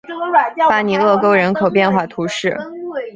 [0.67, 2.57] 巴尼厄沟人口变化图示